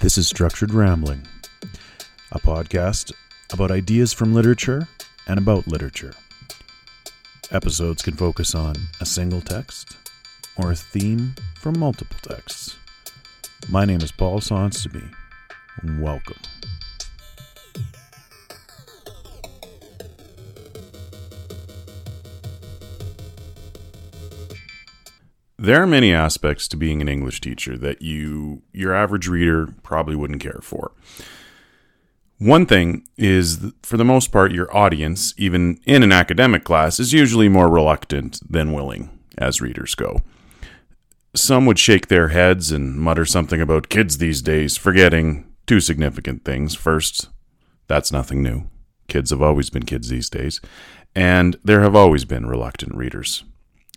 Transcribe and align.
This 0.00 0.16
is 0.16 0.28
Structured 0.28 0.72
Rambling, 0.72 1.26
a 2.30 2.38
podcast 2.38 3.12
about 3.52 3.72
ideas 3.72 4.12
from 4.12 4.32
literature 4.32 4.86
and 5.26 5.38
about 5.38 5.66
literature. 5.66 6.14
Episodes 7.50 8.00
can 8.02 8.14
focus 8.14 8.54
on 8.54 8.76
a 9.00 9.04
single 9.04 9.40
text 9.40 9.96
or 10.56 10.70
a 10.70 10.76
theme 10.76 11.34
from 11.56 11.80
multiple 11.80 12.16
texts. 12.22 12.76
My 13.68 13.84
name 13.84 14.00
is 14.00 14.12
Paul 14.12 14.38
Sonseby. 14.38 15.12
Welcome. 15.98 16.47
There 25.60 25.82
are 25.82 25.88
many 25.88 26.12
aspects 26.12 26.68
to 26.68 26.76
being 26.76 27.00
an 27.00 27.08
English 27.08 27.40
teacher 27.40 27.76
that 27.78 28.00
you 28.00 28.62
your 28.72 28.94
average 28.94 29.26
reader 29.26 29.74
probably 29.82 30.14
wouldn't 30.14 30.40
care 30.42 30.60
for. 30.62 30.92
One 32.38 32.64
thing 32.64 33.04
is 33.16 33.72
for 33.82 33.96
the 33.96 34.04
most 34.04 34.30
part 34.30 34.52
your 34.52 34.74
audience 34.76 35.34
even 35.36 35.80
in 35.84 36.04
an 36.04 36.12
academic 36.12 36.62
class 36.62 37.00
is 37.00 37.12
usually 37.12 37.48
more 37.48 37.68
reluctant 37.68 38.40
than 38.48 38.72
willing 38.72 39.10
as 39.36 39.60
readers 39.60 39.96
go. 39.96 40.22
Some 41.34 41.66
would 41.66 41.78
shake 41.78 42.06
their 42.06 42.28
heads 42.28 42.70
and 42.70 42.94
mutter 42.96 43.24
something 43.24 43.60
about 43.60 43.88
kids 43.88 44.18
these 44.18 44.40
days, 44.40 44.76
forgetting 44.76 45.52
two 45.66 45.80
significant 45.80 46.44
things. 46.44 46.76
First, 46.76 47.30
that's 47.88 48.12
nothing 48.12 48.42
new. 48.42 48.70
Kids 49.08 49.30
have 49.30 49.42
always 49.42 49.70
been 49.70 49.84
kids 49.84 50.08
these 50.08 50.30
days, 50.30 50.60
and 51.14 51.56
there 51.64 51.80
have 51.80 51.96
always 51.96 52.24
been 52.24 52.46
reluctant 52.46 52.94
readers. 52.94 53.42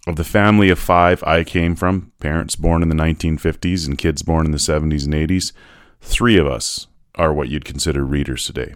Of 0.07 0.15
the 0.15 0.23
family 0.23 0.69
of 0.71 0.79
five 0.79 1.23
I 1.23 1.43
came 1.43 1.75
from, 1.75 2.11
parents 2.19 2.55
born 2.55 2.81
in 2.81 2.89
the 2.89 2.95
1950s 2.95 3.85
and 3.85 3.97
kids 3.99 4.23
born 4.23 4.47
in 4.47 4.51
the 4.51 4.57
70s 4.57 5.05
and 5.05 5.13
80s, 5.13 5.51
three 6.01 6.37
of 6.37 6.47
us 6.47 6.87
are 7.15 7.31
what 7.31 7.49
you'd 7.49 7.65
consider 7.65 8.03
readers 8.03 8.45
today. 8.45 8.73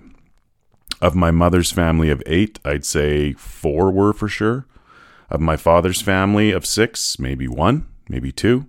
Of 1.01 1.15
my 1.15 1.31
mother's 1.31 1.71
family 1.71 2.11
of 2.11 2.21
eight, 2.27 2.59
I'd 2.63 2.85
say 2.85 3.33
four 3.33 3.91
were 3.91 4.13
for 4.13 4.27
sure. 4.27 4.67
Of 5.29 5.41
my 5.41 5.57
father's 5.57 5.99
family 5.99 6.51
of 6.51 6.63
six, 6.63 7.17
maybe 7.17 7.47
one, 7.47 7.87
maybe 8.07 8.31
two. 8.31 8.67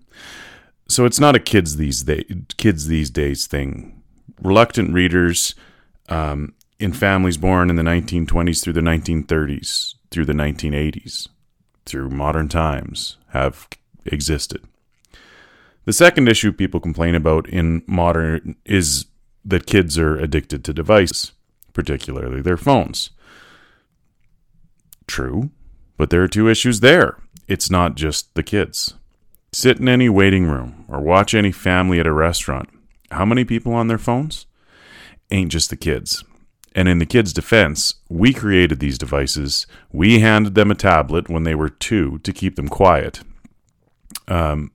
So 0.89 1.05
it's 1.05 1.21
not 1.21 1.37
a 1.37 1.41
kids 1.41 1.77
these 1.77 2.03
day, 2.05 2.25
kids 2.57 2.87
these 2.87 3.11
days 3.11 3.47
thing. 3.47 4.03
Reluctant 4.41 4.95
readers 4.95 5.55
um, 6.09 6.55
in 6.79 6.95
families 6.95 7.37
born 7.37 7.69
in 7.69 7.77
the 7.77 7.83
1920s 7.83 8.63
through 8.63 8.73
the 8.73 8.81
1930s 8.81 9.95
through 10.11 10.25
the 10.25 10.33
1980s 10.33 11.29
through 11.87 12.11
modern 12.11 12.49
times 12.49 13.17
have 13.29 13.69
existed. 14.05 14.63
The 15.85 15.93
second 15.93 16.29
issue 16.29 16.53
people 16.53 16.81
complain 16.81 17.15
about 17.15 17.49
in 17.49 17.83
modern 17.87 18.57
is 18.65 19.07
that 19.45 19.67
kids 19.67 19.97
are 19.97 20.19
addicted 20.19 20.65
to 20.65 20.75
devices, 20.75 21.33
particularly 21.73 22.43
their 22.43 22.57
phones. 22.57 23.11
True, 25.07 25.51
but 25.97 26.11
there 26.11 26.23
are 26.23 26.29
two 26.29 26.49
issues 26.49 26.81
there. 26.81 27.19
It's 27.47 27.71
not 27.71 27.95
just 27.95 28.35
the 28.35 28.43
kids. 28.43 28.95
Sit 29.53 29.79
in 29.79 29.89
any 29.89 30.09
waiting 30.09 30.47
room 30.47 30.85
or 30.89 31.01
watch 31.01 31.33
any 31.33 31.53
family 31.53 32.01
at 32.01 32.07
a 32.07 32.13
restaurant. 32.13 32.69
How 33.13 33.25
many 33.25 33.45
people 33.45 33.73
on 33.73 33.87
their 33.87 33.99
phones? 33.99 34.47
Ain't 35.31 35.53
just 35.53 35.71
the 35.71 35.77
kids. 35.77 36.25
And 36.77 36.89
in 36.89 36.99
the 36.99 37.07
kids' 37.07 37.33
defense, 37.33 37.95
we 38.11 38.35
created 38.35 38.81
these 38.81 38.99
devices. 38.99 39.67
We 39.93 40.21
handed 40.21 40.55
them 40.55 40.71
a 40.71 40.75
tablet 40.75 41.31
when 41.31 41.45
they 41.45 41.55
were 41.55 41.71
two 41.71 42.19
to 42.19 42.35
keep 42.35 42.57
them 42.57 42.69
quiet, 42.69 43.23
um, 44.29 44.71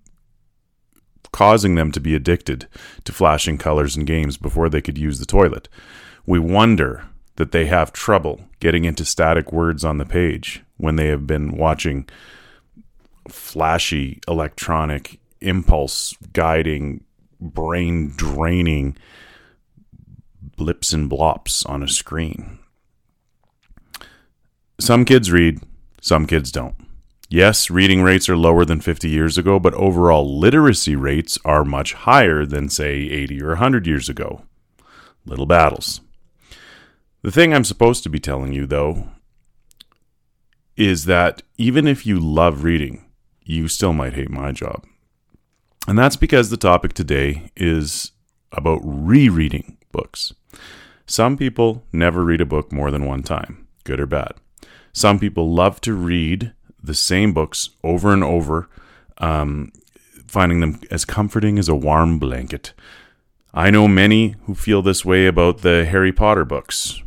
causing 1.31 1.75
them 1.75 1.91
to 1.91 1.99
be 1.99 2.15
addicted 2.15 2.67
to 3.03 3.13
flashing 3.13 3.59
colors 3.59 3.95
and 3.95 4.07
games 4.07 4.35
before 4.35 4.67
they 4.67 4.81
could 4.81 4.97
use 4.97 5.19
the 5.19 5.27
toilet. 5.27 5.69
We 6.25 6.39
wonder 6.39 7.07
that 7.35 7.51
they 7.51 7.67
have 7.67 7.93
trouble 7.93 8.41
getting 8.59 8.83
into 8.83 9.05
static 9.05 9.53
words 9.53 9.85
on 9.85 9.99
the 9.99 10.05
page 10.05 10.63
when 10.77 10.95
they 10.95 11.07
have 11.07 11.27
been 11.27 11.55
watching 11.55 12.09
flashy 13.29 14.19
electronic 14.27 15.19
impulse 15.39 16.15
guiding 16.33 17.03
brain 17.39 18.11
draining 18.15 18.97
blips 20.61 20.93
and 20.93 21.09
blops 21.09 21.67
on 21.67 21.81
a 21.81 21.87
screen. 21.87 22.59
Some 24.79 25.05
kids 25.05 25.31
read, 25.31 25.59
some 26.01 26.27
kids 26.27 26.51
don't. 26.51 26.75
Yes, 27.29 27.71
reading 27.71 28.03
rates 28.03 28.29
are 28.29 28.37
lower 28.37 28.63
than 28.63 28.79
50 28.79 29.09
years 29.09 29.39
ago, 29.39 29.59
but 29.59 29.73
overall 29.73 30.37
literacy 30.37 30.95
rates 30.95 31.39
are 31.43 31.65
much 31.65 31.93
higher 31.93 32.45
than, 32.45 32.69
say, 32.69 32.93
80 32.93 33.41
or 33.41 33.47
100 33.47 33.87
years 33.87 34.07
ago. 34.07 34.43
Little 35.25 35.47
battles. 35.47 36.01
The 37.23 37.31
thing 37.31 37.55
I'm 37.55 37.63
supposed 37.63 38.03
to 38.03 38.09
be 38.09 38.19
telling 38.19 38.53
you, 38.53 38.67
though, 38.67 39.09
is 40.77 41.05
that 41.05 41.41
even 41.57 41.87
if 41.87 42.05
you 42.05 42.19
love 42.19 42.63
reading, 42.63 43.03
you 43.43 43.67
still 43.67 43.93
might 43.93 44.13
hate 44.13 44.29
my 44.29 44.51
job. 44.51 44.85
And 45.87 45.97
that's 45.97 46.17
because 46.17 46.51
the 46.51 46.57
topic 46.57 46.93
today 46.93 47.49
is 47.55 48.11
about 48.51 48.81
rereading 48.83 49.79
books. 49.91 50.33
Some 51.05 51.37
people 51.37 51.83
never 51.91 52.23
read 52.23 52.41
a 52.41 52.45
book 52.45 52.71
more 52.71 52.91
than 52.91 53.05
one 53.05 53.23
time, 53.23 53.67
good 53.83 53.99
or 53.99 54.05
bad. 54.05 54.33
Some 54.93 55.19
people 55.19 55.53
love 55.53 55.81
to 55.81 55.93
read 55.93 56.53
the 56.83 56.93
same 56.93 57.33
books 57.33 57.69
over 57.83 58.13
and 58.13 58.23
over, 58.23 58.69
um, 59.17 59.71
finding 60.27 60.59
them 60.59 60.79
as 60.89 61.05
comforting 61.05 61.59
as 61.59 61.69
a 61.69 61.75
warm 61.75 62.19
blanket. 62.19 62.73
I 63.53 63.69
know 63.69 63.87
many 63.87 64.35
who 64.45 64.55
feel 64.55 64.81
this 64.81 65.03
way 65.03 65.27
about 65.27 65.59
the 65.59 65.85
Harry 65.85 66.11
Potter 66.11 66.45
books 66.45 67.01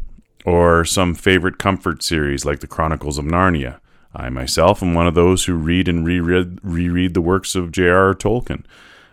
or 0.44 0.84
some 0.84 1.14
favorite 1.14 1.58
comfort 1.58 2.02
series 2.02 2.44
like 2.44 2.60
the 2.60 2.66
Chronicles 2.66 3.18
of 3.18 3.24
Narnia. 3.24 3.80
I 4.14 4.28
myself 4.28 4.82
am 4.82 4.94
one 4.94 5.06
of 5.06 5.14
those 5.14 5.46
who 5.46 5.54
read 5.54 5.88
and 5.88 6.06
reread, 6.06 6.58
reread 6.62 7.14
the 7.14 7.22
works 7.22 7.54
of 7.54 7.72
J.R.R. 7.72 8.14
Tolkien. 8.14 8.64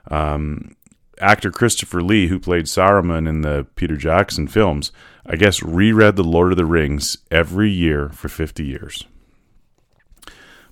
Um, 0.10 0.76
actor 1.22 1.52
Christopher 1.52 2.02
Lee, 2.02 2.28
who 2.28 2.40
played 2.40 2.66
Saruman 2.66 3.28
in 3.28 3.42
the 3.42 3.68
Peter 3.76 3.96
Jackson 3.96 4.48
films, 4.48 4.92
I 5.26 5.36
guess 5.36 5.64
reread 5.64 6.16
The 6.16 6.24
Lord 6.24 6.52
of 6.52 6.58
the 6.58 6.66
Rings 6.66 7.18
every 7.30 7.70
year 7.70 8.10
for 8.10 8.28
50 8.28 8.66
years. 8.66 9.06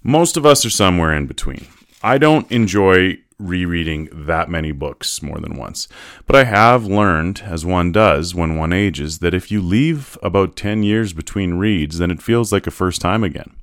Most 0.01 0.37
of 0.37 0.45
us 0.45 0.65
are 0.65 0.69
somewhere 0.69 1.13
in 1.13 1.27
between. 1.27 1.67
I 2.01 2.17
don't 2.17 2.49
enjoy 2.51 3.19
rereading 3.37 4.09
that 4.11 4.49
many 4.49 4.71
books 4.71 5.21
more 5.21 5.39
than 5.39 5.57
once, 5.57 5.87
but 6.25 6.35
I 6.35 6.43
have 6.45 6.85
learned, 6.85 7.41
as 7.45 7.65
one 7.65 7.91
does 7.91 8.35
when 8.35 8.57
one 8.57 8.73
ages, 8.73 9.19
that 9.19 9.33
if 9.33 9.51
you 9.51 9.61
leave 9.61 10.17
about 10.21 10.55
10 10.55 10.83
years 10.83 11.13
between 11.13 11.55
reads, 11.55 11.97
then 11.97 12.11
it 12.11 12.21
feels 12.21 12.51
like 12.51 12.67
a 12.67 12.71
first 12.71 13.01
time 13.01 13.23
again. 13.23 13.58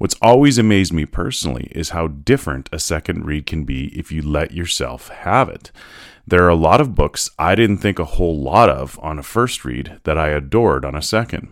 What's 0.00 0.16
always 0.22 0.56
amazed 0.56 0.94
me 0.94 1.04
personally 1.04 1.70
is 1.72 1.90
how 1.90 2.08
different 2.08 2.70
a 2.72 2.78
second 2.78 3.26
read 3.26 3.44
can 3.44 3.64
be 3.64 3.88
if 3.88 4.10
you 4.10 4.22
let 4.22 4.50
yourself 4.50 5.08
have 5.08 5.50
it. 5.50 5.70
There 6.26 6.42
are 6.42 6.48
a 6.48 6.54
lot 6.54 6.80
of 6.80 6.94
books 6.94 7.28
I 7.38 7.54
didn't 7.54 7.82
think 7.82 7.98
a 7.98 8.06
whole 8.06 8.40
lot 8.40 8.70
of 8.70 8.98
on 9.02 9.18
a 9.18 9.22
first 9.22 9.62
read 9.62 10.00
that 10.04 10.16
I 10.16 10.28
adored 10.28 10.86
on 10.86 10.94
a 10.94 11.02
second. 11.02 11.48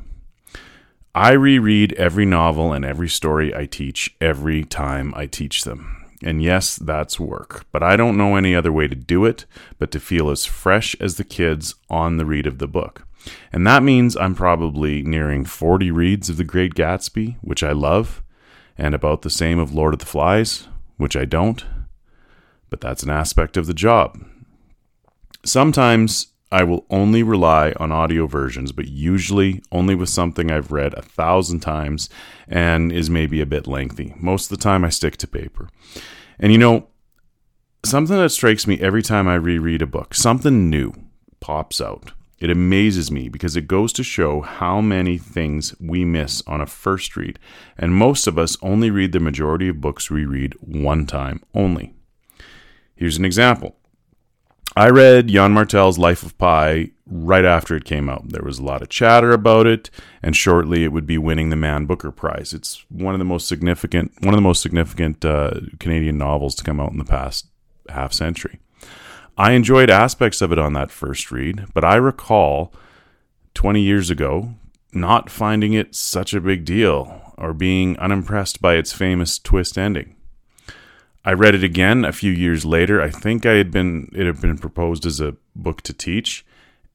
I 1.14 1.32
reread 1.32 1.92
every 1.98 2.24
novel 2.24 2.72
and 2.72 2.86
every 2.86 3.10
story 3.10 3.54
I 3.54 3.66
teach 3.66 4.16
every 4.18 4.64
time 4.64 5.12
I 5.14 5.26
teach 5.26 5.64
them. 5.64 6.06
And 6.22 6.42
yes, 6.42 6.76
that's 6.76 7.20
work, 7.20 7.66
but 7.70 7.82
I 7.82 7.96
don't 7.96 8.16
know 8.16 8.34
any 8.34 8.54
other 8.54 8.72
way 8.72 8.88
to 8.88 8.94
do 8.94 9.26
it 9.26 9.44
but 9.78 9.90
to 9.90 10.00
feel 10.00 10.30
as 10.30 10.46
fresh 10.46 10.96
as 11.00 11.16
the 11.16 11.22
kids 11.22 11.74
on 11.90 12.16
the 12.16 12.24
read 12.24 12.46
of 12.46 12.56
the 12.56 12.66
book. 12.66 13.06
And 13.52 13.66
that 13.66 13.82
means 13.82 14.16
I'm 14.16 14.34
probably 14.34 15.02
nearing 15.02 15.44
40 15.44 15.90
reads 15.90 16.30
of 16.30 16.38
The 16.38 16.44
Great 16.44 16.72
Gatsby, 16.72 17.36
which 17.42 17.62
I 17.62 17.72
love, 17.72 18.22
and 18.78 18.94
about 18.94 19.22
the 19.22 19.30
same 19.30 19.58
of 19.58 19.74
Lord 19.74 19.92
of 19.92 20.00
the 20.00 20.06
Flies, 20.06 20.68
which 20.96 21.16
I 21.16 21.24
don't, 21.24 21.64
but 22.70 22.80
that's 22.80 23.02
an 23.02 23.10
aspect 23.10 23.56
of 23.56 23.66
the 23.66 23.74
job. 23.74 24.24
Sometimes 25.44 26.28
I 26.50 26.64
will 26.64 26.86
only 26.88 27.22
rely 27.22 27.74
on 27.78 27.92
audio 27.92 28.26
versions, 28.26 28.72
but 28.72 28.88
usually 28.88 29.62
only 29.70 29.94
with 29.94 30.08
something 30.08 30.50
I've 30.50 30.72
read 30.72 30.94
a 30.94 31.02
thousand 31.02 31.60
times 31.60 32.08
and 32.46 32.90
is 32.90 33.10
maybe 33.10 33.40
a 33.40 33.46
bit 33.46 33.66
lengthy. 33.66 34.14
Most 34.16 34.50
of 34.50 34.56
the 34.56 34.62
time, 34.62 34.84
I 34.84 34.88
stick 34.88 35.18
to 35.18 35.26
paper. 35.26 35.68
And 36.38 36.52
you 36.52 36.58
know, 36.58 36.88
something 37.84 38.16
that 38.16 38.30
strikes 38.30 38.66
me 38.66 38.80
every 38.80 39.02
time 39.02 39.28
I 39.28 39.34
reread 39.34 39.82
a 39.82 39.86
book, 39.86 40.14
something 40.14 40.70
new 40.70 40.94
pops 41.40 41.80
out. 41.80 42.12
It 42.38 42.50
amazes 42.50 43.10
me 43.10 43.28
because 43.28 43.56
it 43.56 43.66
goes 43.66 43.92
to 43.94 44.04
show 44.04 44.42
how 44.42 44.80
many 44.80 45.18
things 45.18 45.74
we 45.80 46.04
miss 46.04 46.42
on 46.46 46.60
a 46.60 46.66
first 46.66 47.16
read, 47.16 47.38
and 47.76 47.94
most 47.94 48.26
of 48.26 48.38
us 48.38 48.56
only 48.62 48.90
read 48.90 49.12
the 49.12 49.20
majority 49.20 49.68
of 49.68 49.80
books 49.80 50.10
we 50.10 50.24
read 50.24 50.54
one 50.60 51.06
time 51.06 51.42
only. 51.54 51.94
Here's 52.94 53.16
an 53.16 53.24
example. 53.24 53.76
I 54.76 54.90
read 54.90 55.30
Yann 55.30 55.52
Martel's 55.52 55.98
Life 55.98 56.22
of 56.22 56.38
Pi 56.38 56.90
right 57.06 57.44
after 57.44 57.74
it 57.74 57.84
came 57.84 58.08
out. 58.08 58.28
There 58.28 58.44
was 58.44 58.58
a 58.58 58.64
lot 58.64 58.82
of 58.82 58.88
chatter 58.88 59.32
about 59.32 59.66
it, 59.66 59.90
and 60.22 60.36
shortly 60.36 60.84
it 60.84 60.92
would 60.92 61.06
be 61.06 61.18
winning 61.18 61.50
the 61.50 61.56
Man 61.56 61.86
Booker 61.86 62.12
Prize. 62.12 62.52
It's 62.52 62.84
one 62.88 63.14
of 63.14 63.18
the 63.18 63.24
most 63.24 63.48
significant, 63.48 64.12
one 64.20 64.34
of 64.34 64.38
the 64.38 64.42
most 64.42 64.62
significant 64.62 65.24
uh, 65.24 65.52
Canadian 65.80 66.18
novels 66.18 66.54
to 66.56 66.64
come 66.64 66.78
out 66.78 66.92
in 66.92 66.98
the 66.98 67.04
past 67.04 67.48
half 67.88 68.12
century. 68.12 68.60
I 69.38 69.52
enjoyed 69.52 69.88
aspects 69.88 70.42
of 70.42 70.50
it 70.50 70.58
on 70.58 70.72
that 70.72 70.90
first 70.90 71.30
read, 71.30 71.66
but 71.72 71.84
I 71.84 71.94
recall 71.94 72.74
20 73.54 73.80
years 73.80 74.10
ago 74.10 74.54
not 74.92 75.30
finding 75.30 75.74
it 75.74 75.94
such 75.94 76.34
a 76.34 76.40
big 76.40 76.64
deal 76.64 77.32
or 77.38 77.52
being 77.52 77.96
unimpressed 78.00 78.60
by 78.60 78.74
its 78.74 78.92
famous 78.92 79.38
twist 79.38 79.78
ending. 79.78 80.16
I 81.24 81.34
read 81.34 81.54
it 81.54 81.62
again 81.62 82.04
a 82.04 82.12
few 82.12 82.32
years 82.32 82.64
later. 82.64 83.00
I 83.00 83.10
think 83.10 83.46
I 83.46 83.52
had 83.52 83.70
been 83.70 84.10
it 84.12 84.26
had 84.26 84.40
been 84.40 84.58
proposed 84.58 85.06
as 85.06 85.20
a 85.20 85.36
book 85.54 85.82
to 85.82 85.92
teach, 85.92 86.44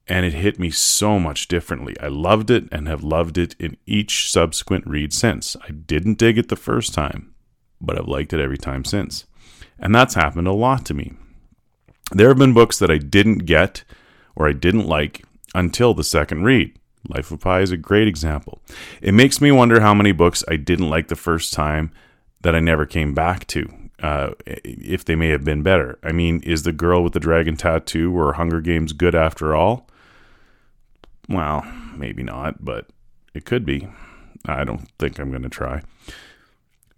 and 0.06 0.26
it 0.26 0.34
hit 0.34 0.58
me 0.58 0.68
so 0.68 1.18
much 1.18 1.48
differently. 1.48 1.96
I 1.98 2.08
loved 2.08 2.50
it 2.50 2.64
and 2.70 2.88
have 2.88 3.02
loved 3.02 3.38
it 3.38 3.54
in 3.58 3.78
each 3.86 4.30
subsequent 4.30 4.86
read 4.86 5.14
since. 5.14 5.56
I 5.66 5.70
didn't 5.70 6.18
dig 6.18 6.36
it 6.36 6.50
the 6.50 6.56
first 6.56 6.92
time, 6.92 7.34
but 7.80 7.98
I've 7.98 8.08
liked 8.08 8.34
it 8.34 8.40
every 8.40 8.58
time 8.58 8.84
since. 8.84 9.24
And 9.78 9.94
that's 9.94 10.14
happened 10.14 10.46
a 10.46 10.52
lot 10.52 10.84
to 10.86 10.94
me. 10.94 11.14
There 12.12 12.28
have 12.28 12.38
been 12.38 12.54
books 12.54 12.78
that 12.78 12.90
I 12.90 12.98
didn't 12.98 13.46
get 13.46 13.84
or 14.36 14.48
I 14.48 14.52
didn't 14.52 14.86
like 14.86 15.24
until 15.54 15.94
the 15.94 16.04
second 16.04 16.44
read. 16.44 16.76
Life 17.08 17.30
of 17.30 17.40
Pi 17.40 17.60
is 17.60 17.70
a 17.70 17.76
great 17.76 18.08
example. 18.08 18.60
It 19.02 19.12
makes 19.12 19.40
me 19.40 19.52
wonder 19.52 19.80
how 19.80 19.94
many 19.94 20.12
books 20.12 20.42
I 20.48 20.56
didn't 20.56 20.90
like 20.90 21.08
the 21.08 21.16
first 21.16 21.52
time 21.52 21.92
that 22.40 22.54
I 22.54 22.60
never 22.60 22.86
came 22.86 23.14
back 23.14 23.46
to, 23.48 23.70
uh, 24.02 24.30
if 24.46 25.04
they 25.04 25.14
may 25.14 25.28
have 25.28 25.44
been 25.44 25.62
better. 25.62 25.98
I 26.02 26.12
mean, 26.12 26.40
is 26.42 26.62
The 26.62 26.72
Girl 26.72 27.02
with 27.02 27.12
the 27.12 27.20
Dragon 27.20 27.56
Tattoo 27.56 28.16
or 28.18 28.34
Hunger 28.34 28.60
Games 28.60 28.92
good 28.92 29.14
after 29.14 29.54
all? 29.54 29.86
Well, 31.28 31.64
maybe 31.94 32.22
not, 32.22 32.64
but 32.64 32.86
it 33.34 33.44
could 33.44 33.64
be. 33.64 33.88
I 34.46 34.64
don't 34.64 34.88
think 34.98 35.18
I'm 35.18 35.30
going 35.30 35.42
to 35.42 35.48
try. 35.48 35.82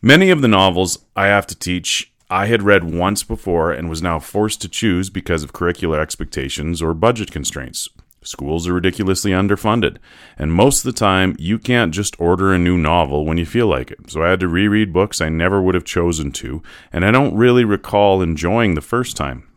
Many 0.03 0.31
of 0.31 0.43
the 0.43 0.49
novels 0.49 0.99
I 1.17 1.27
have 1.27 1.47
to 1.49 1.59
teach 1.59 2.13
I 2.29 2.47
had 2.47 2.65
read 2.65 2.93
once 2.93 3.23
before 3.23 3.71
and 3.71 3.89
was 3.89 4.03
now 4.03 4.19
forced 4.19 4.61
to 4.63 4.69
choose 4.69 5.11
because 5.11 5.45
of 5.45 5.53
curricular 5.53 6.01
expectations 6.01 6.83
or 6.83 6.93
budget 6.93 7.31
constraints. 7.31 7.89
Schools 8.23 8.67
are 8.67 8.73
ridiculously 8.73 9.31
underfunded, 9.31 9.99
and 10.37 10.53
most 10.53 10.85
of 10.85 10.93
the 10.93 10.99
time, 10.99 11.37
you 11.39 11.61
can't 11.61 11.95
just 11.95 12.19
order 12.21 12.53
a 12.53 12.59
new 12.59 12.77
novel 12.77 13.25
when 13.25 13.39
you 13.39 13.47
feel 13.47 13.69
like 13.69 13.93
it. 13.93 14.11
So 14.11 14.25
I 14.25 14.31
had 14.31 14.41
to 14.41 14.49
reread 14.49 14.93
books 14.93 15.21
I 15.21 15.29
never 15.29 15.63
would 15.63 15.77
have 15.77 15.85
chosen 15.85 16.33
to, 16.33 16.61
and 16.93 17.05
I 17.05 17.13
don't 17.13 17.37
really 17.37 17.65
recall 17.65 18.21
enjoying 18.21 18.75
the 18.75 18.81
first 18.81 19.17
time. 19.17 19.49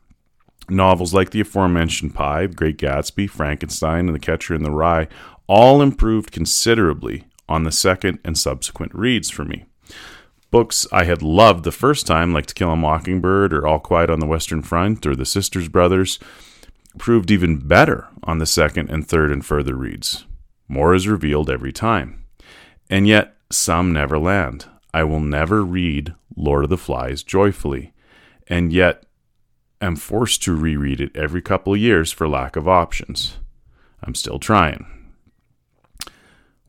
Novels 0.70 1.16
like 1.16 1.32
the 1.32 1.42
aforementioned 1.42 2.14
Pi, 2.14 2.46
The 2.46 2.54
Great 2.54 2.78
Gatsby, 2.78 3.28
Frankenstein, 3.28 4.06
and 4.06 4.14
The 4.14 4.20
Catcher 4.20 4.54
in 4.54 4.62
the 4.62 4.70
Rye 4.70 5.08
all 5.48 5.82
improved 5.82 6.32
considerably 6.32 7.24
on 7.48 7.64
the 7.64 7.72
second 7.72 8.20
and 8.24 8.38
subsequent 8.38 8.94
reads 8.94 9.32
for 9.32 9.44
me. 9.44 9.66
Books 10.52 10.88
I 10.92 11.04
had 11.04 11.22
loved 11.22 11.64
the 11.64 11.72
first 11.72 12.08
time, 12.08 12.34
like 12.34 12.48
To 12.48 12.54
Kill 12.56 12.72
a 12.72 12.76
Mockingbird 12.76 13.54
or 13.54 13.68
All 13.68 13.80
Quiet 13.80 14.10
on 14.10 14.20
the 14.20 14.26
Western 14.26 14.64
Front 14.64 15.06
or 15.06 15.16
The 15.16 15.26
Sisters 15.26 15.68
Brothers, 15.68 16.18
proved 16.98 17.30
even 17.30 17.58
better 17.58 18.08
on 18.24 18.40
the 18.40 18.48
second 18.48 18.90
and 18.90 19.08
third 19.08 19.32
and 19.32 19.46
further 19.46 19.76
reads. 19.76 20.26
More 20.68 20.96
is 20.96 21.08
revealed 21.08 21.50
every 21.50 21.72
time. 21.72 22.26
And 22.90 23.08
yet, 23.08 23.36
some 23.52 23.94
never 23.94 24.18
land. 24.18 24.66
I 24.92 25.04
will 25.04 25.20
never 25.20 25.64
read 25.64 26.16
Lord 26.36 26.64
of 26.64 26.70
the 26.72 26.78
Flies 26.78 27.22
joyfully, 27.22 27.94
and 28.48 28.74
yet 28.74 29.04
am 29.82 29.96
forced 29.96 30.42
to 30.44 30.56
reread 30.56 31.00
it 31.00 31.16
every 31.16 31.44
couple 31.44 31.74
of 31.74 31.80
years 31.80 32.12
for 32.12 32.28
lack 32.28 32.56
of 32.56 32.68
options. 32.68 33.38
I'm 34.04 34.16
still 34.16 34.40
trying. 34.40 34.88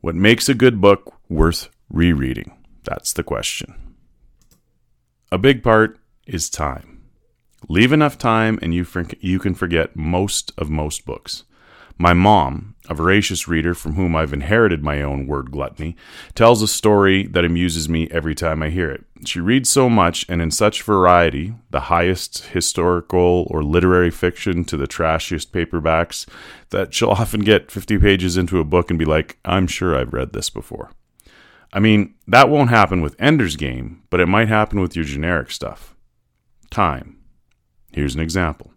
What 0.01 0.15
makes 0.15 0.49
a 0.49 0.53
good 0.53 0.81
book 0.81 1.15
worth 1.29 1.69
rereading? 1.89 2.60
That's 2.83 3.13
the 3.13 3.23
question. 3.23 3.95
A 5.31 5.37
big 5.37 5.63
part 5.63 5.99
is 6.25 6.49
time. 6.49 7.03
Leave 7.69 7.93
enough 7.93 8.17
time 8.17 8.59
and 8.61 8.73
you, 8.73 8.85
you 9.19 9.39
can 9.39 9.53
forget 9.53 9.95
most 9.95 10.51
of 10.57 10.69
most 10.69 11.05
books. 11.05 11.43
My 11.97 12.13
mom, 12.13 12.75
a 12.89 12.95
voracious 12.95 13.47
reader 13.47 13.75
from 13.75 13.93
whom 13.93 14.15
I've 14.15 14.33
inherited 14.33 14.83
my 14.83 15.03
own 15.03 15.27
word 15.27 15.51
gluttony, 15.51 15.95
tells 16.33 16.63
a 16.63 16.67
story 16.67 17.27
that 17.27 17.45
amuses 17.45 17.87
me 17.87 18.07
every 18.09 18.33
time 18.33 18.63
I 18.63 18.71
hear 18.71 18.89
it. 18.89 19.03
She 19.23 19.39
reads 19.39 19.69
so 19.69 19.87
much 19.87 20.25
and 20.27 20.41
in 20.41 20.49
such 20.49 20.81
variety, 20.81 21.53
the 21.69 21.81
highest 21.81 22.45
historical 22.45 23.47
or 23.51 23.63
literary 23.63 24.09
fiction 24.09 24.63
to 24.65 24.77
the 24.77 24.87
trashiest 24.87 25.51
paperbacks, 25.51 26.27
that 26.71 26.91
she'll 26.93 27.09
often 27.09 27.41
get 27.41 27.69
50 27.69 27.99
pages 27.99 28.35
into 28.35 28.59
a 28.59 28.65
book 28.65 28.89
and 28.89 28.97
be 28.97 29.05
like, 29.05 29.37
I'm 29.45 29.67
sure 29.67 29.95
I've 29.95 30.13
read 30.13 30.33
this 30.33 30.49
before. 30.49 30.91
I 31.73 31.79
mean, 31.79 32.15
that 32.27 32.49
won't 32.49 32.69
happen 32.69 33.01
with 33.01 33.15
Ender's 33.19 33.55
Game, 33.55 34.03
but 34.09 34.19
it 34.19 34.27
might 34.27 34.49
happen 34.49 34.81
with 34.81 34.95
your 34.95 35.05
generic 35.05 35.51
stuff. 35.51 35.95
Time. 36.69 37.17
Here's 37.93 38.15
an 38.15 38.21
example. 38.21 38.73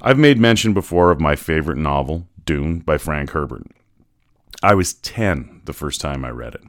I've 0.00 0.18
made 0.18 0.38
mention 0.38 0.72
before 0.72 1.10
of 1.10 1.20
my 1.20 1.36
favorite 1.36 1.78
novel, 1.78 2.26
Dune, 2.44 2.78
by 2.80 2.98
Frank 2.98 3.30
Herbert. 3.30 3.66
I 4.62 4.74
was 4.74 4.94
10 4.94 5.62
the 5.64 5.72
first 5.72 6.00
time 6.00 6.24
I 6.24 6.30
read 6.30 6.54
it. 6.54 6.62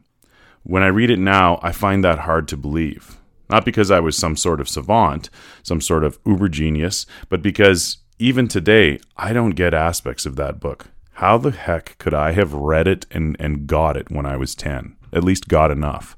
When 0.64 0.84
I 0.84 0.88
read 0.88 1.10
it 1.10 1.20
now, 1.20 1.60
I 1.64 1.72
find 1.72 2.04
that 2.04 2.20
hard 2.20 2.48
to 2.50 2.58
believe. 2.58 3.18
Not 3.50 3.66
because 3.66 3.90
I 3.90 4.00
was 4.00 4.18
some 4.18 4.36
sort 4.36 4.60
of 4.60 4.70
savant, 4.70 5.30
some 5.64 5.82
sort 5.82 6.04
of 6.04 6.20
uber 6.26 6.50
genius, 6.50 7.06
but 7.30 7.42
because 7.42 7.98
even 8.20 8.48
today, 8.48 9.00
I 9.18 9.34
don't 9.34 9.52
get 9.52 9.74
aspects 9.74 10.26
of 10.26 10.36
that 10.36 10.60
book. 10.60 10.88
How 11.20 11.38
the 11.38 11.52
heck 11.52 11.98
could 11.98 12.14
I 12.14 12.32
have 12.32 12.54
read 12.54 12.88
it 12.88 13.06
and, 13.12 13.36
and 13.42 13.68
got 13.68 13.98
it 13.98 14.10
when 14.10 14.26
I 14.26 14.38
was 14.38 14.56
10? 14.56 14.96
At 15.12 15.26
least 15.26 15.50
got 15.50 15.70
enough. 15.70 16.16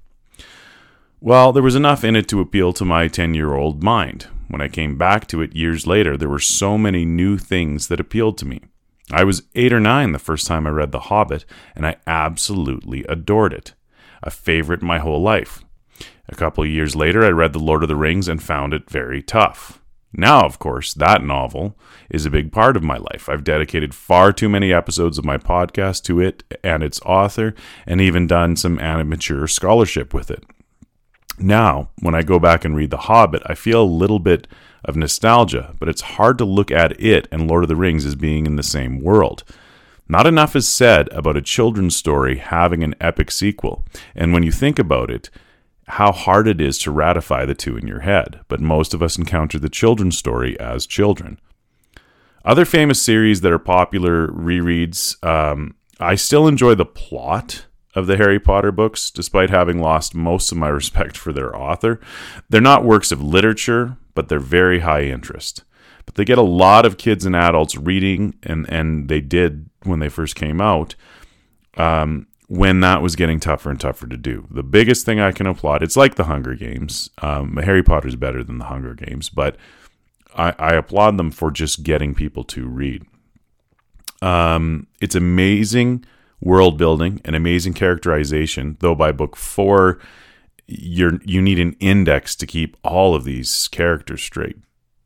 Well, 1.19 1.51
there 1.51 1.63
was 1.63 1.73
enough 1.73 2.03
in 2.03 2.15
it 2.15 2.27
to 2.27 2.39
appeal 2.39 2.71
to 2.73 2.85
my 2.85 3.07
10 3.07 3.33
year 3.33 3.55
old 3.55 3.81
mind. 3.81 4.27
When 4.47 4.61
I 4.61 4.67
came 4.67 4.99
back 4.99 5.25
to 5.29 5.41
it 5.41 5.55
years 5.55 5.87
later, 5.87 6.15
there 6.15 6.29
were 6.29 6.37
so 6.37 6.77
many 6.77 7.03
new 7.03 7.39
things 7.39 7.87
that 7.87 7.99
appealed 7.99 8.37
to 8.37 8.45
me. 8.45 8.61
I 9.11 9.23
was 9.23 9.41
eight 9.55 9.73
or 9.73 9.79
nine 9.79 10.11
the 10.11 10.19
first 10.19 10.45
time 10.45 10.67
I 10.67 10.69
read 10.69 10.91
The 10.91 11.07
Hobbit, 11.09 11.45
and 11.75 11.87
I 11.87 11.95
absolutely 12.05 13.03
adored 13.05 13.53
it. 13.53 13.73
A 14.21 14.29
favorite 14.29 14.83
my 14.83 14.99
whole 14.99 15.23
life. 15.23 15.65
A 16.29 16.35
couple 16.35 16.63
years 16.63 16.95
later, 16.95 17.25
I 17.25 17.29
read 17.29 17.53
The 17.53 17.59
Lord 17.59 17.81
of 17.81 17.89
the 17.89 17.95
Rings 17.95 18.27
and 18.27 18.41
found 18.41 18.71
it 18.71 18.87
very 18.87 19.23
tough. 19.23 19.80
Now, 20.13 20.45
of 20.45 20.59
course, 20.59 20.93
that 20.93 21.23
novel 21.23 21.77
is 22.09 22.25
a 22.25 22.29
big 22.29 22.51
part 22.51 22.75
of 22.75 22.83
my 22.83 22.97
life. 22.97 23.29
I've 23.29 23.43
dedicated 23.43 23.95
far 23.95 24.33
too 24.33 24.49
many 24.49 24.73
episodes 24.73 25.17
of 25.17 25.25
my 25.25 25.37
podcast 25.37 26.03
to 26.03 26.19
it 26.19 26.43
and 26.63 26.83
its 26.83 27.01
author, 27.01 27.53
and 27.85 28.01
even 28.01 28.27
done 28.27 28.55
some 28.55 28.79
amateur 28.79 29.47
scholarship 29.47 30.13
with 30.13 30.29
it. 30.29 30.43
Now, 31.39 31.89
when 31.99 32.13
I 32.13 32.23
go 32.23 32.39
back 32.39 32.65
and 32.65 32.75
read 32.75 32.91
The 32.91 32.97
Hobbit, 32.97 33.41
I 33.45 33.55
feel 33.55 33.81
a 33.81 33.83
little 33.83 34.19
bit 34.19 34.47
of 34.83 34.95
nostalgia, 34.95 35.75
but 35.79 35.87
it's 35.87 36.01
hard 36.01 36.37
to 36.39 36.45
look 36.45 36.71
at 36.71 36.99
it 36.99 37.27
and 37.31 37.47
Lord 37.47 37.63
of 37.63 37.69
the 37.69 37.75
Rings 37.75 38.05
as 38.05 38.15
being 38.15 38.45
in 38.45 38.57
the 38.57 38.63
same 38.63 39.01
world. 39.01 39.43
Not 40.09 40.27
enough 40.27 40.57
is 40.57 40.67
said 40.67 41.07
about 41.13 41.37
a 41.37 41.41
children's 41.41 41.95
story 41.95 42.37
having 42.37 42.83
an 42.83 42.95
epic 42.99 43.31
sequel, 43.31 43.85
and 44.13 44.33
when 44.33 44.43
you 44.43 44.51
think 44.51 44.77
about 44.77 45.09
it, 45.09 45.29
how 45.91 46.13
hard 46.13 46.47
it 46.47 46.61
is 46.61 46.77
to 46.77 46.89
ratify 46.89 47.45
the 47.45 47.53
two 47.53 47.75
in 47.75 47.85
your 47.85 47.99
head, 47.99 48.39
but 48.47 48.61
most 48.61 48.93
of 48.93 49.03
us 49.03 49.17
encounter 49.17 49.59
the 49.59 49.67
children's 49.67 50.17
story 50.17 50.57
as 50.57 50.87
children. 50.87 51.37
Other 52.45 52.63
famous 52.63 53.01
series 53.01 53.41
that 53.41 53.51
are 53.51 53.59
popular 53.59 54.29
rereads, 54.29 55.21
um, 55.21 55.75
I 55.99 56.15
still 56.15 56.47
enjoy 56.47 56.75
the 56.75 56.85
plot 56.85 57.65
of 57.93 58.07
the 58.07 58.15
Harry 58.15 58.39
Potter 58.39 58.71
books, 58.71 59.11
despite 59.11 59.49
having 59.49 59.81
lost 59.81 60.15
most 60.15 60.49
of 60.49 60.57
my 60.57 60.69
respect 60.81 61.17
for 61.17 61.33
their 61.33 61.53
author. 61.53 61.99
They're 62.49 62.61
not 62.61 62.85
works 62.85 63.11
of 63.11 63.21
literature, 63.21 63.97
but 64.13 64.29
they're 64.29 64.39
very 64.39 64.79
high 64.79 65.03
interest. 65.03 65.65
But 66.05 66.15
they 66.15 66.23
get 66.23 66.37
a 66.37 66.41
lot 66.41 66.85
of 66.85 66.97
kids 66.97 67.25
and 67.25 67.35
adults 67.35 67.75
reading, 67.75 68.35
and, 68.43 68.65
and 68.69 69.09
they 69.09 69.19
did 69.19 69.69
when 69.83 69.99
they 69.99 70.09
first 70.09 70.37
came 70.37 70.61
out. 70.61 70.95
Um, 71.75 72.27
when 72.51 72.81
that 72.81 73.01
was 73.01 73.15
getting 73.15 73.39
tougher 73.39 73.69
and 73.69 73.79
tougher 73.79 74.05
to 74.05 74.17
do. 74.17 74.45
The 74.51 74.61
biggest 74.61 75.05
thing 75.05 75.21
I 75.21 75.31
can 75.31 75.47
applaud, 75.47 75.81
it's 75.81 75.95
like 75.95 76.15
the 76.15 76.25
Hunger 76.25 76.53
Games. 76.53 77.09
Um, 77.21 77.55
Harry 77.55 77.81
Potter's 77.81 78.17
better 78.17 78.43
than 78.43 78.57
the 78.57 78.65
Hunger 78.65 78.93
Games, 78.93 79.29
but 79.29 79.55
I, 80.35 80.53
I 80.59 80.73
applaud 80.73 81.15
them 81.15 81.31
for 81.31 81.49
just 81.49 81.83
getting 81.83 82.13
people 82.13 82.43
to 82.43 82.67
read. 82.67 83.05
Um, 84.21 84.87
it's 84.99 85.15
amazing 85.15 86.03
world 86.41 86.77
building 86.77 87.21
and 87.23 87.37
amazing 87.37 87.71
characterization, 87.71 88.75
though 88.81 88.95
by 88.95 89.13
book 89.13 89.37
four, 89.37 89.99
you're 90.67 91.21
you 91.23 91.41
need 91.41 91.57
an 91.57 91.77
index 91.79 92.35
to 92.35 92.45
keep 92.45 92.75
all 92.83 93.15
of 93.15 93.23
these 93.23 93.69
characters 93.69 94.21
straight. 94.21 94.57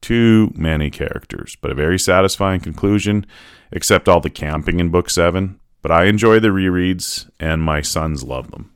Too 0.01 0.51
many 0.55 0.89
characters, 0.89 1.55
but 1.61 1.69
a 1.69 1.75
very 1.75 1.99
satisfying 1.99 2.59
conclusion, 2.59 3.23
except 3.71 4.09
all 4.09 4.19
the 4.19 4.31
camping 4.31 4.79
in 4.79 4.89
book 4.89 5.11
seven 5.11 5.59
but 5.85 5.91
I 5.91 6.05
enjoy 6.05 6.39
the 6.39 6.47
rereads, 6.47 7.29
and 7.39 7.61
my 7.61 7.79
sons 7.79 8.23
love 8.23 8.49
them. 8.49 8.71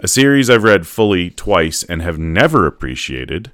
A 0.00 0.08
series 0.08 0.50
I've 0.50 0.64
read 0.64 0.84
fully 0.84 1.30
twice 1.30 1.84
and 1.84 2.02
have 2.02 2.18
never 2.18 2.66
appreciated, 2.66 3.52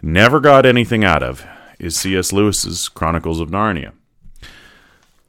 never 0.00 0.40
got 0.40 0.64
anything 0.64 1.04
out 1.04 1.22
of, 1.22 1.44
is 1.78 1.98
C.S. 1.98 2.32
Lewis's 2.32 2.88
Chronicles 2.88 3.38
of 3.38 3.50
Narnia. 3.50 3.92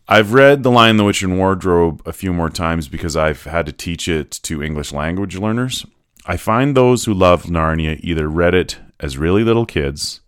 I've 0.07 0.31
read 0.31 0.63
The 0.63 0.71
Lion, 0.71 0.95
the 0.95 1.03
Witch, 1.03 1.21
and 1.21 1.37
Wardrobe 1.37 2.01
a 2.05 2.13
few 2.13 2.31
more 2.31 2.49
times 2.49 2.87
because 2.87 3.17
I've 3.17 3.43
had 3.43 3.65
to 3.65 3.73
teach 3.73 4.07
it 4.07 4.31
to 4.43 4.63
English 4.63 4.93
language 4.93 5.37
learners. 5.37 5.85
I 6.25 6.37
find 6.37 6.73
those 6.73 7.03
who 7.03 7.13
love 7.13 7.47
Narnia 7.47 7.99
either 8.01 8.29
read 8.29 8.55
it 8.55 8.79
as 8.97 9.17
really 9.17 9.43
little 9.43 9.65
kids, 9.65 10.21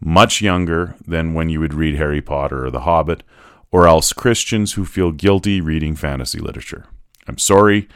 much 0.00 0.40
younger 0.40 0.96
than 1.06 1.34
when 1.34 1.50
you 1.50 1.60
would 1.60 1.74
read 1.74 1.96
Harry 1.96 2.22
Potter 2.22 2.64
or 2.64 2.70
The 2.70 2.80
Hobbit, 2.80 3.22
or 3.72 3.86
else 3.86 4.12
Christians 4.12 4.72
who 4.72 4.84
feel 4.84 5.12
guilty 5.12 5.60
reading 5.60 5.96
fantasy 5.96 6.38
literature. 6.38 6.86
I'm 7.26 7.38
sorry, 7.38 7.88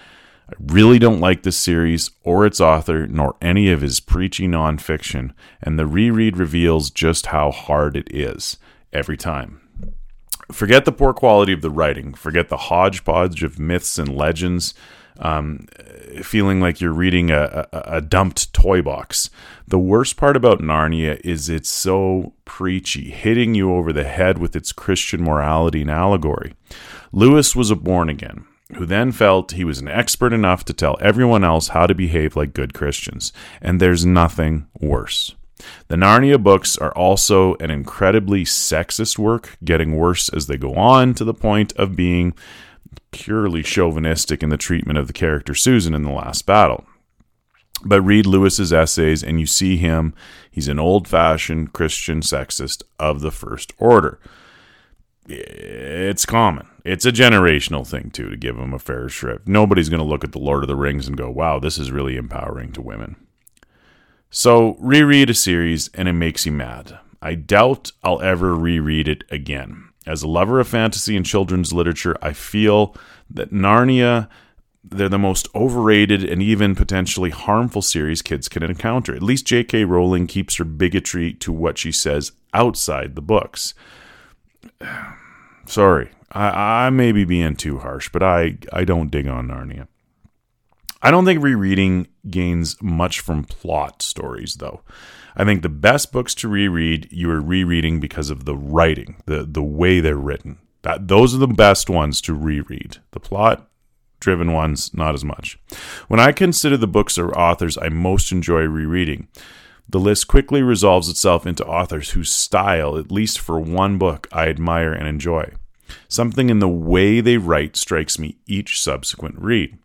I 0.48 0.52
really 0.60 0.98
don't 0.98 1.20
like 1.20 1.42
this 1.42 1.56
series 1.56 2.10
or 2.22 2.44
its 2.44 2.60
author, 2.60 3.06
nor 3.06 3.36
any 3.40 3.70
of 3.70 3.80
his 3.80 4.00
preachy 4.00 4.46
nonfiction, 4.46 5.32
and 5.62 5.78
the 5.78 5.86
reread 5.86 6.36
reveals 6.36 6.90
just 6.90 7.26
how 7.26 7.50
hard 7.50 7.96
it 7.96 8.08
is 8.14 8.58
every 8.92 9.16
time. 9.16 9.60
Forget 10.52 10.84
the 10.84 10.92
poor 10.92 11.14
quality 11.14 11.54
of 11.54 11.62
the 11.62 11.70
writing, 11.70 12.12
forget 12.12 12.50
the 12.50 12.56
hodgepodge 12.56 13.42
of 13.42 13.58
myths 13.58 13.98
and 13.98 14.14
legends, 14.14 14.74
um, 15.18 15.66
feeling 16.22 16.60
like 16.60 16.80
you're 16.80 16.92
reading 16.92 17.30
a, 17.30 17.66
a, 17.72 17.82
a 17.96 18.00
dumped 18.00 18.52
toy 18.52 18.82
box. 18.82 19.30
The 19.66 19.78
worst 19.78 20.16
part 20.16 20.36
about 20.36 20.60
Narnia 20.60 21.20
is 21.20 21.48
it's 21.48 21.68
so 21.68 22.32
preachy, 22.44 23.10
hitting 23.10 23.54
you 23.54 23.72
over 23.74 23.92
the 23.92 24.04
head 24.04 24.38
with 24.38 24.54
its 24.56 24.72
Christian 24.72 25.22
morality 25.22 25.82
and 25.82 25.90
allegory. 25.90 26.54
Lewis 27.12 27.54
was 27.54 27.70
a 27.70 27.76
born 27.76 28.08
again 28.08 28.44
who 28.76 28.86
then 28.86 29.12
felt 29.12 29.52
he 29.52 29.64
was 29.64 29.78
an 29.78 29.88
expert 29.88 30.32
enough 30.32 30.64
to 30.64 30.72
tell 30.72 30.96
everyone 31.00 31.44
else 31.44 31.68
how 31.68 31.86
to 31.86 31.94
behave 31.94 32.34
like 32.34 32.54
good 32.54 32.74
Christians. 32.74 33.32
And 33.60 33.80
there's 33.80 34.06
nothing 34.06 34.66
worse. 34.80 35.34
The 35.88 35.96
Narnia 35.96 36.42
books 36.42 36.76
are 36.76 36.92
also 36.92 37.54
an 37.56 37.70
incredibly 37.70 38.44
sexist 38.44 39.18
work, 39.18 39.56
getting 39.64 39.96
worse 39.96 40.28
as 40.28 40.46
they 40.46 40.56
go 40.56 40.74
on 40.74 41.14
to 41.14 41.24
the 41.24 41.34
point 41.34 41.72
of 41.76 41.96
being 41.96 42.34
purely 43.10 43.62
chauvinistic 43.62 44.42
in 44.42 44.50
the 44.50 44.56
treatment 44.56 44.98
of 44.98 45.06
the 45.06 45.12
character 45.12 45.54
Susan 45.54 45.94
in 45.94 46.02
the 46.02 46.12
last 46.12 46.46
battle. 46.46 46.84
But 47.84 48.02
read 48.02 48.26
Lewis's 48.26 48.72
essays 48.72 49.22
and 49.22 49.38
you 49.38 49.46
see 49.46 49.76
him. 49.76 50.14
He's 50.50 50.68
an 50.68 50.78
old 50.78 51.06
fashioned 51.06 51.72
Christian 51.72 52.20
sexist 52.20 52.82
of 52.98 53.20
the 53.20 53.30
first 53.30 53.72
order. 53.78 54.18
It's 55.26 56.26
common. 56.26 56.68
It's 56.84 57.06
a 57.06 57.12
generational 57.12 57.86
thing, 57.86 58.10
too, 58.10 58.28
to 58.28 58.36
give 58.36 58.58
him 58.58 58.74
a 58.74 58.78
fair 58.78 59.08
shrift. 59.08 59.48
Nobody's 59.48 59.88
going 59.88 60.02
to 60.02 60.06
look 60.06 60.22
at 60.22 60.32
The 60.32 60.38
Lord 60.38 60.62
of 60.62 60.68
the 60.68 60.76
Rings 60.76 61.08
and 61.08 61.16
go, 61.16 61.30
wow, 61.30 61.58
this 61.58 61.78
is 61.78 61.90
really 61.90 62.16
empowering 62.16 62.72
to 62.72 62.82
women. 62.82 63.16
So, 64.30 64.76
reread 64.80 65.30
a 65.30 65.34
series 65.34 65.88
and 65.94 66.08
it 66.08 66.12
makes 66.12 66.44
you 66.44 66.52
mad. 66.52 66.98
I 67.22 67.36
doubt 67.36 67.92
I'll 68.02 68.20
ever 68.20 68.54
reread 68.54 69.08
it 69.08 69.24
again. 69.30 69.88
As 70.06 70.22
a 70.22 70.28
lover 70.28 70.60
of 70.60 70.68
fantasy 70.68 71.16
and 71.16 71.24
children's 71.24 71.72
literature, 71.72 72.16
I 72.20 72.32
feel 72.32 72.94
that 73.30 73.52
Narnia 73.52 74.28
they're 74.84 75.08
the 75.08 75.18
most 75.18 75.48
overrated 75.54 76.22
and 76.22 76.42
even 76.42 76.74
potentially 76.74 77.30
harmful 77.30 77.80
series 77.80 78.20
kids 78.20 78.48
can 78.48 78.62
encounter. 78.62 79.14
At 79.14 79.22
least 79.22 79.46
J.K. 79.46 79.84
Rowling 79.84 80.26
keeps 80.26 80.56
her 80.56 80.64
bigotry 80.64 81.32
to 81.34 81.52
what 81.52 81.78
she 81.78 81.90
says 81.90 82.32
outside 82.52 83.14
the 83.14 83.22
books. 83.22 83.74
Sorry, 85.66 86.10
I, 86.30 86.86
I 86.86 86.90
may 86.90 87.12
be 87.12 87.24
being 87.24 87.56
too 87.56 87.78
harsh, 87.78 88.10
but 88.10 88.22
I, 88.22 88.58
I 88.72 88.84
don't 88.84 89.10
dig 89.10 89.26
on 89.26 89.48
Narnia. 89.48 89.88
I 91.00 91.10
don't 91.10 91.24
think 91.24 91.42
rereading 91.42 92.08
gains 92.28 92.76
much 92.82 93.20
from 93.20 93.44
plot 93.44 94.02
stories, 94.02 94.56
though. 94.56 94.82
I 95.36 95.44
think 95.44 95.62
the 95.62 95.68
best 95.68 96.12
books 96.12 96.34
to 96.36 96.48
reread, 96.48 97.08
you 97.10 97.30
are 97.30 97.40
rereading 97.40 98.00
because 98.00 98.30
of 98.30 98.44
the 98.44 98.56
writing, 98.56 99.22
the, 99.26 99.44
the 99.44 99.62
way 99.62 100.00
they're 100.00 100.16
written. 100.16 100.58
That 100.82 101.08
those 101.08 101.34
are 101.34 101.38
the 101.38 101.48
best 101.48 101.88
ones 101.88 102.20
to 102.22 102.34
reread. 102.34 102.98
The 103.12 103.20
plot 103.20 103.68
driven 104.20 104.52
ones, 104.52 104.92
not 104.94 105.14
as 105.14 105.24
much. 105.24 105.58
When 106.08 106.18
I 106.18 106.32
consider 106.32 106.78
the 106.78 106.86
books 106.86 107.18
or 107.18 107.36
authors 107.38 107.76
I 107.76 107.90
most 107.90 108.32
enjoy 108.32 108.62
rereading, 108.62 109.28
the 109.88 110.00
list 110.00 110.28
quickly 110.28 110.62
resolves 110.62 111.10
itself 111.10 111.46
into 111.46 111.64
authors 111.66 112.10
whose 112.10 112.30
style, 112.30 112.96
at 112.96 113.12
least 113.12 113.38
for 113.38 113.60
one 113.60 113.98
book, 113.98 114.26
I 114.32 114.48
admire 114.48 114.92
and 114.94 115.06
enjoy. 115.06 115.52
Something 116.08 116.48
in 116.48 116.58
the 116.58 116.68
way 116.68 117.20
they 117.20 117.36
write 117.36 117.76
strikes 117.76 118.18
me 118.18 118.38
each 118.46 118.80
subsequent 118.80 119.38
read. 119.38 119.76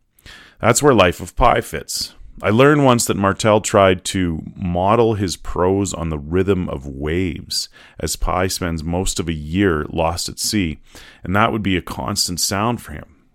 That's 0.62 0.82
where 0.82 0.94
Life 0.94 1.20
of 1.20 1.36
Pi 1.36 1.60
fits. 1.60 2.16
I 2.42 2.52
learned 2.52 2.86
once 2.86 3.06
that 3.06 3.18
Martel 3.18 3.60
tried 3.60 4.06
to 4.06 4.44
model 4.56 5.16
his 5.16 5.36
prose 5.36 5.94
on 5.94 6.10
the 6.10 6.18
rhythm 6.18 6.70
of 6.70 6.88
waves, 6.88 7.68
as 8.00 8.16
Pi 8.16 8.48
spends 8.48 8.84
most 8.84 9.20
of 9.20 9.28
a 9.28 9.34
year 9.34 9.86
lost 9.90 10.30
at 10.30 10.40
sea, 10.40 10.80
and 11.24 11.36
that 11.36 11.52
would 11.52 11.64
be 11.64 11.76
a 11.76 11.82
constant 11.82 12.40
sound 12.40 12.82
for 12.82 12.94
him. 12.94 13.26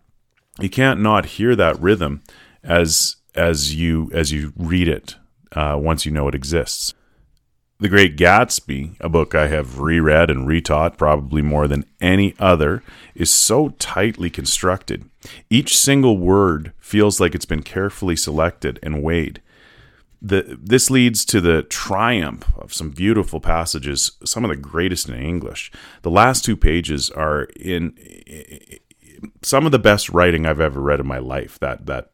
You 0.59 0.71
can't 0.71 1.01
not 1.01 1.27
hear 1.27 1.55
that 1.57 1.81
rhythm 1.81 2.23
as 2.63 3.17
as 3.35 3.75
you 3.75 4.11
as 4.13 4.33
you 4.33 4.53
read 4.57 4.89
it 4.89 5.17
uh, 5.53 5.77
once 5.79 6.07
you 6.07 6.13
know 6.13 6.29
it 6.29 6.35
exists. 6.35 6.95
The 7.81 7.89
Great 7.89 8.17
Gatsby, 8.17 8.97
a 9.01 9.09
book 9.09 9.35
I 9.35 9.49
have 9.49 9.81
reread 9.81 10.31
and 10.31 10.47
retaught 10.47 10.97
probably 10.97 11.43
more 11.43 11.67
than 11.67 11.85
any 12.01 12.35
other, 12.39 12.85
is 13.17 13.33
so 13.33 13.71
tightly 13.71 14.31
constructed. 14.31 15.11
Each 15.51 15.77
single 15.77 16.17
word 16.17 16.73
feels 16.79 17.19
like 17.19 17.35
it's 17.35 17.45
been 17.45 17.65
carefully 17.65 18.15
selected 18.15 18.79
and 18.81 19.03
weighed. 19.03 19.43
The, 20.23 20.57
this 20.59 20.89
leads 20.89 21.25
to 21.27 21.41
the 21.41 21.65
triumph 21.65 22.51
of 22.57 22.73
some 22.73 22.91
beautiful 22.91 23.41
passages, 23.41 24.13
some 24.25 24.45
of 24.45 24.51
the 24.51 24.57
greatest 24.57 25.09
in 25.09 25.17
English. 25.17 25.73
The 26.03 26.11
last 26.11 26.45
two 26.45 26.57
pages 26.57 27.11
are 27.11 27.43
in, 27.57 27.91
in 28.25 28.79
some 29.43 29.67
of 29.67 29.73
the 29.73 29.79
best 29.81 30.09
writing 30.09 30.47
I've 30.47 30.61
ever 30.61 30.81
read 30.81 31.01
in 31.01 31.07
my 31.07 31.19
life. 31.19 31.59
That 31.59 31.87
that 31.87 32.13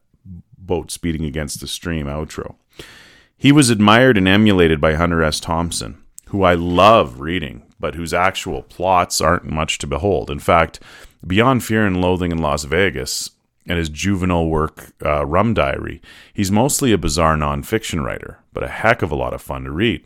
boat 0.57 0.91
speeding 0.91 1.23
against 1.23 1.61
the 1.61 1.67
stream 1.67 2.07
outro. 2.07 2.55
He 3.41 3.51
was 3.51 3.71
admired 3.71 4.19
and 4.19 4.27
emulated 4.27 4.79
by 4.79 4.93
Hunter 4.93 5.23
S. 5.23 5.39
Thompson, 5.39 5.97
who 6.27 6.43
I 6.43 6.53
love 6.53 7.19
reading, 7.21 7.63
but 7.79 7.95
whose 7.95 8.13
actual 8.13 8.61
plots 8.61 9.19
aren't 9.19 9.45
much 9.45 9.79
to 9.79 9.87
behold. 9.87 10.29
In 10.29 10.37
fact, 10.37 10.79
beyond 11.25 11.63
Fear 11.63 11.87
and 11.87 11.99
Loathing 11.99 12.31
in 12.31 12.37
Las 12.37 12.65
Vegas 12.65 13.31
and 13.65 13.79
his 13.79 13.89
juvenile 13.89 14.45
work, 14.45 14.93
uh, 15.03 15.25
Rum 15.25 15.55
Diary, 15.55 16.03
he's 16.31 16.51
mostly 16.51 16.91
a 16.91 16.99
bizarre 16.99 17.35
nonfiction 17.35 18.05
writer, 18.05 18.37
but 18.53 18.61
a 18.61 18.67
heck 18.67 19.01
of 19.01 19.11
a 19.11 19.15
lot 19.15 19.33
of 19.33 19.41
fun 19.41 19.63
to 19.63 19.71
read. 19.71 20.05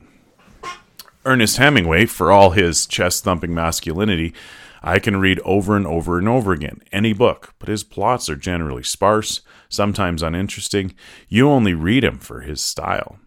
Ernest 1.26 1.58
Hemingway, 1.58 2.06
for 2.06 2.32
all 2.32 2.52
his 2.52 2.86
chest 2.88 3.26
thumping 3.26 3.54
masculinity, 3.54 4.34
I 4.82 4.98
can 4.98 5.18
read 5.18 5.42
over 5.44 5.76
and 5.76 5.86
over 5.86 6.18
and 6.18 6.30
over 6.30 6.54
again 6.54 6.80
any 6.94 7.12
book, 7.12 7.54
but 7.60 7.68
his 7.68 7.84
plots 7.84 8.30
are 8.30 8.38
generally 8.38 8.84
sparse, 8.84 9.42
sometimes 9.68 10.24
uninteresting. 10.24 10.96
You 11.28 11.50
only 11.50 11.74
read 11.74 12.06
him 12.06 12.20
for 12.20 12.40
his 12.40 12.62
style. 12.62 13.20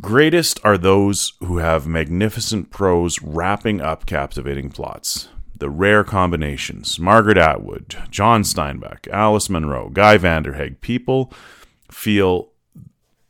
Greatest 0.00 0.58
are 0.64 0.78
those 0.78 1.34
who 1.40 1.58
have 1.58 1.86
magnificent 1.86 2.70
prose 2.70 3.20
wrapping 3.20 3.80
up 3.80 4.06
captivating 4.06 4.70
plots. 4.70 5.28
The 5.56 5.68
rare 5.68 6.02
combinations 6.02 6.98
Margaret 6.98 7.36
Atwood, 7.36 7.96
John 8.10 8.42
Steinbeck, 8.42 9.06
Alice 9.08 9.50
Munro, 9.50 9.90
Guy 9.90 10.16
Vanderhaeghe. 10.16 10.80
People 10.80 11.32
feel 11.90 12.50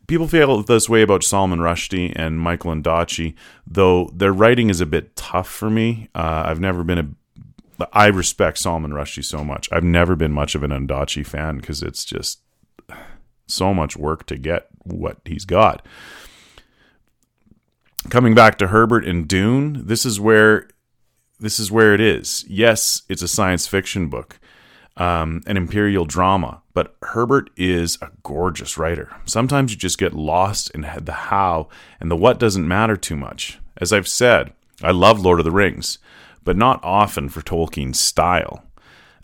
people 0.07 0.27
feel 0.27 0.63
this 0.63 0.87
way 0.87 1.01
about 1.01 1.23
Salman 1.23 1.59
Rushdie 1.59 2.13
and 2.15 2.39
Michael 2.39 2.71
Ondaatje, 2.71 3.35
though 3.67 4.09
their 4.13 4.33
writing 4.33 4.69
is 4.69 4.79
a 4.79 4.85
bit 4.85 5.15
tough 5.15 5.49
for 5.49 5.69
me. 5.69 6.09
Uh, 6.15 6.43
I've 6.45 6.61
never 6.61 6.83
been 6.83 6.99
a 7.79 7.85
I 7.91 8.07
respect 8.07 8.57
Salman 8.57 8.91
Rushdie 8.91 9.25
so 9.25 9.43
much. 9.43 9.67
I've 9.71 9.83
never 9.83 10.15
been 10.15 10.31
much 10.31 10.55
of 10.55 10.63
an 10.63 10.71
Ondaatje 10.71 11.25
fan 11.25 11.57
because 11.57 11.83
it's 11.83 12.05
just 12.05 12.39
so 13.47 13.73
much 13.73 13.97
work 13.97 14.25
to 14.27 14.37
get 14.37 14.69
what 14.83 15.17
he's 15.25 15.43
got 15.43 15.85
coming 18.09 18.35
back 18.35 18.57
to 18.57 18.67
Herbert 18.67 19.05
and 19.05 19.27
Dune, 19.27 19.85
this 19.85 20.05
is 20.05 20.19
where 20.19 20.67
this 21.39 21.59
is 21.59 21.71
where 21.71 21.93
it 21.93 22.01
is. 22.01 22.45
Yes, 22.47 23.01
it's 23.09 23.21
a 23.21 23.27
science 23.27 23.67
fiction 23.67 24.07
book, 24.07 24.39
um, 24.95 25.41
an 25.45 25.57
imperial 25.57 26.05
drama, 26.05 26.61
but 26.73 26.95
Herbert 27.01 27.49
is 27.57 27.97
a 28.01 28.11
gorgeous 28.23 28.77
writer. 28.77 29.13
Sometimes 29.25 29.71
you 29.71 29.77
just 29.77 29.97
get 29.97 30.13
lost 30.13 30.69
in 30.71 30.81
the 30.81 31.11
how 31.11 31.67
and 31.99 32.09
the 32.09 32.15
what 32.15 32.39
doesn't 32.39 32.67
matter 32.67 32.95
too 32.95 33.17
much. 33.17 33.59
As 33.77 33.91
I've 33.91 34.07
said, 34.07 34.53
I 34.81 34.91
love 34.91 35.19
Lord 35.19 35.39
of 35.39 35.45
the 35.45 35.51
Rings, 35.51 35.97
but 36.43 36.55
not 36.55 36.83
often 36.83 37.29
for 37.29 37.41
Tolkien's 37.41 37.99
style. 37.99 38.63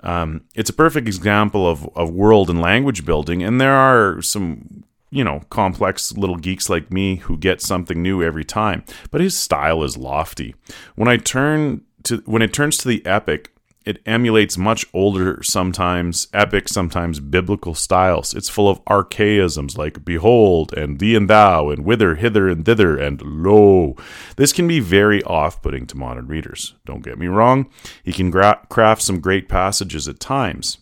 Um, 0.01 0.45
it's 0.55 0.69
a 0.69 0.74
perfect 0.74 1.07
example 1.07 1.69
of, 1.69 1.88
of 1.95 2.09
world 2.09 2.50
and 2.50 2.62
language 2.62 3.05
building, 3.05 3.43
and 3.43 3.59
there 3.59 3.75
are 3.75 4.21
some 4.21 4.83
you 5.11 5.23
know, 5.23 5.41
complex 5.49 6.15
little 6.15 6.37
geeks 6.37 6.69
like 6.69 6.91
me 6.91 7.17
who 7.17 7.37
get 7.37 7.61
something 7.61 8.01
new 8.01 8.23
every 8.23 8.45
time. 8.45 8.83
But 9.11 9.21
his 9.21 9.37
style 9.37 9.83
is 9.83 9.97
lofty. 9.97 10.55
When 10.95 11.07
I 11.07 11.17
turn 11.17 11.81
to 12.03 12.17
when 12.25 12.41
it 12.41 12.53
turns 12.53 12.77
to 12.77 12.87
the 12.87 13.05
epic, 13.05 13.53
it 13.85 14.01
emulates 14.05 14.57
much 14.57 14.85
older, 14.93 15.41
sometimes 15.41 16.27
epic, 16.33 16.67
sometimes 16.67 17.19
biblical 17.19 17.73
styles. 17.73 18.35
It's 18.35 18.49
full 18.49 18.69
of 18.69 18.81
archaisms 18.85 19.77
like 19.77 20.05
behold 20.05 20.73
and 20.73 20.99
thee 20.99 21.15
and 21.15 21.29
thou 21.29 21.69
and 21.69 21.85
whither, 21.85 22.15
hither 22.15 22.47
and 22.49 22.65
thither 22.65 22.97
and 22.97 23.21
lo. 23.21 23.95
This 24.35 24.53
can 24.53 24.67
be 24.67 24.79
very 24.79 25.23
off 25.23 25.61
putting 25.61 25.87
to 25.87 25.97
modern 25.97 26.27
readers. 26.27 26.75
Don't 26.85 27.03
get 27.03 27.17
me 27.17 27.27
wrong, 27.27 27.69
he 28.03 28.13
can 28.13 28.29
gra- 28.29 28.65
craft 28.69 29.01
some 29.01 29.21
great 29.21 29.49
passages 29.49 30.07
at 30.07 30.19
times. 30.19 30.77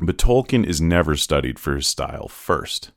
But 0.00 0.18
Tolkien 0.18 0.66
is 0.66 0.80
never 0.80 1.14
studied 1.14 1.60
for 1.60 1.76
his 1.76 1.86
style 1.86 2.26
first. 2.26 2.90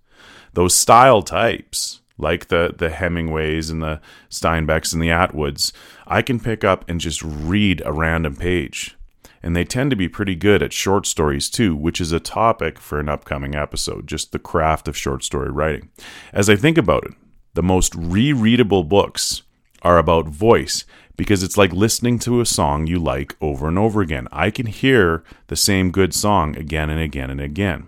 Those 0.54 0.74
style 0.74 1.22
types 1.22 2.02
like 2.18 2.48
the 2.48 2.74
the 2.76 2.90
Hemingways 2.90 3.70
and 3.70 3.82
the 3.82 4.02
Steinbecks 4.30 4.94
and 4.94 5.02
the 5.02 5.10
Atwoods, 5.10 5.72
I 6.06 6.22
can 6.22 6.40
pick 6.40 6.64
up 6.64 6.86
and 6.90 7.00
just 7.00 7.22
read 7.22 7.82
a 7.86 7.94
random 7.94 8.36
page. 8.36 8.96
And 9.44 9.56
they 9.56 9.64
tend 9.64 9.92
to 9.92 9.96
be 9.96 10.10
pretty 10.10 10.36
good 10.36 10.64
at 10.64 10.74
short 10.74 11.06
stories 11.06 11.50
too, 11.50 11.76
which 11.76 12.02
is 12.02 12.12
a 12.12 12.20
topic 12.20 12.80
for 12.80 13.00
an 13.00 13.08
upcoming 13.08 13.56
episode, 13.56 14.08
just 14.08 14.32
the 14.32 14.40
craft 14.40 14.88
of 14.88 14.98
short 14.98 15.24
story 15.24 15.52
writing. 15.52 15.90
As 16.34 16.50
I 16.50 16.56
think 16.56 16.78
about 16.78 17.06
it, 17.06 17.14
the 17.54 17.64
most 17.64 17.94
rereadable 17.94 18.88
books 18.88 19.44
are 19.84 20.00
about 20.00 20.28
voice 20.28 20.86
because 21.16 21.44
it's 21.44 21.58
like 21.58 21.72
listening 21.72 22.20
to 22.20 22.42
a 22.42 22.46
song 22.46 22.88
you 22.88 23.00
like 23.00 23.36
over 23.40 23.68
and 23.68 23.78
over 23.78 24.02
again. 24.02 24.28
I 24.32 24.50
can 24.50 24.66
hear 24.66 25.24
the 25.48 25.56
same 25.56 25.92
good 25.92 26.14
song 26.14 26.58
again 26.58 26.90
and 26.90 27.00
again 27.00 27.30
and 27.30 27.42
again. 27.42 27.88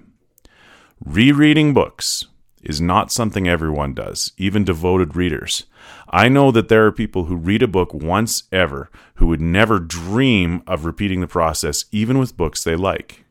Rereading 1.06 1.74
books 1.74 2.26
is 2.62 2.82
not 2.82 3.10
something 3.10 3.48
everyone 3.48 3.94
does, 3.94 4.34
even 4.38 4.66
devoted 4.66 5.16
readers. 5.16 5.66
I 6.10 6.28
know 6.28 6.52
that 6.52 6.68
there 6.68 6.86
are 6.86 6.92
people 6.92 7.26
who 7.26 7.38
read 7.38 7.64
a 7.64 7.68
book 7.70 7.94
once 7.94 8.44
ever 8.52 8.90
who 9.16 9.28
would 9.28 9.40
never 9.40 9.80
dream 9.80 10.62
of 10.68 10.84
repeating 10.84 11.22
the 11.22 11.28
process, 11.28 11.86
even 11.94 12.20
with 12.20 12.36
books 12.36 12.64
they 12.64 12.76
like. 12.76 13.24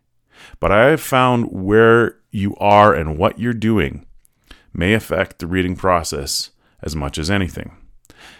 But 0.60 0.72
I 0.72 0.86
have 0.86 1.02
found 1.02 1.52
where 1.52 2.16
you 2.30 2.56
are 2.56 2.94
and 2.94 3.18
what 3.18 3.38
you're 3.38 3.52
doing 3.52 4.06
may 4.72 4.94
affect 4.94 5.38
the 5.38 5.46
reading 5.46 5.76
process 5.76 6.50
as 6.82 6.96
much 6.96 7.18
as 7.18 7.30
anything. 7.30 7.76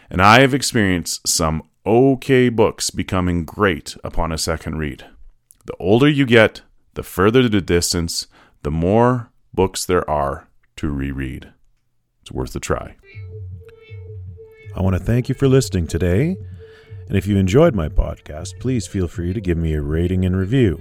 And 0.09 0.23
I 0.23 0.41
have 0.41 0.55
experienced 0.55 1.29
some 1.29 1.63
okay 1.85 2.49
books 2.49 2.89
becoming 2.89 3.45
great 3.45 3.95
upon 4.03 4.33
a 4.33 4.39
second 4.39 4.79
read. 4.79 5.05
The 5.67 5.77
older 5.79 6.09
you 6.09 6.25
get, 6.25 6.63
the 6.95 7.03
further 7.03 7.47
the 7.47 7.61
distance, 7.61 8.27
the 8.63 8.71
more 8.71 9.31
books 9.55 9.85
there 9.85 10.09
are 10.09 10.49
to 10.77 10.91
reread. 10.91 11.53
It's 12.23 12.33
worth 12.33 12.55
a 12.55 12.61
try. 12.61 12.97
I 14.77 14.83
want 14.83 14.97
to 14.97 15.03
thank 15.03 15.29
you 15.29 15.35
for 15.35 15.49
listening 15.49 15.87
today. 15.87 16.37
And 17.09 17.17
if 17.17 17.27
you 17.27 17.37
enjoyed 17.37 17.75
my 17.75 17.89
podcast, 17.89 18.61
please 18.61 18.87
feel 18.87 19.09
free 19.09 19.33
to 19.33 19.41
give 19.41 19.57
me 19.57 19.75
a 19.75 19.83
rating 19.83 20.25
and 20.25 20.37
review. 20.37 20.79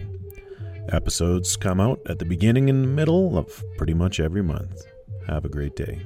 Episodes 0.89 1.55
come 1.55 1.79
out 1.79 1.99
at 2.05 2.19
the 2.19 2.25
beginning 2.25 2.69
and 2.69 2.95
middle 2.95 3.37
of 3.37 3.63
pretty 3.77 3.93
much 3.93 4.19
every 4.19 4.43
month. 4.43 4.81
Have 5.27 5.45
a 5.45 5.49
great 5.49 5.75
day. 5.75 6.01